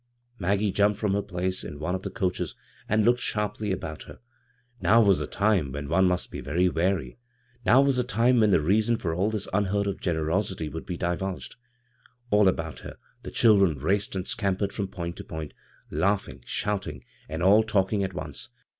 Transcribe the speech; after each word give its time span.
Maggie 0.39 0.71
jumped 0.71 0.97
from 0.97 1.13
her 1.13 1.21
place 1.21 1.63
in 1.63 1.77
one 1.77 1.93
of 1.93 2.01
the 2.01 2.09
coaches 2.09 2.55
and 2.89 3.05
looked 3.05 3.19
sharply 3.19 3.71
about 3.71 4.01
her. 4.05 4.17
Now 4.81 4.99
was 4.99 5.19
the 5.19 5.27
time 5.27 5.71
when 5.71 5.89
one 5.89 6.05
must 6.05 6.31
be 6.31 6.41
very 6.41 6.67
wary; 6.69 7.19
now 7.67 7.81
was 7.81 7.97
the 7.97 8.03
time 8.03 8.39
when 8.39 8.49
the 8.49 8.61
reason 8.61 8.97
lor 9.03 9.13
all 9.13 9.29
this 9.29 9.47
unheard 9.53 9.85
of 9.85 10.01
generosity 10.01 10.69
would 10.69 10.87
be 10.87 10.97
di 10.97 11.15
vulged. 11.15 11.55
All 12.31 12.47
about 12.47 12.79
her 12.79 12.97
the 13.21 13.29
diildren 13.29 13.79
raced 13.79 14.15
and 14.15 14.27
scampered 14.27 14.73
from 14.73 14.87
point 14.87 15.17
to 15.17 15.23
point, 15.23 15.53
laugh 15.91 16.27
ing, 16.27 16.41
shouting, 16.47 17.03
and 17.29 17.43
alt 17.43 17.67
talking 17.67 18.03
at 18.03 18.15
once. 18.15 18.49